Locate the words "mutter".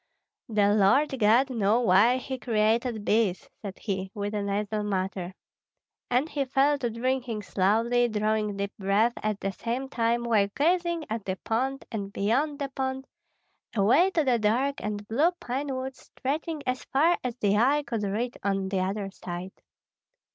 4.83-5.35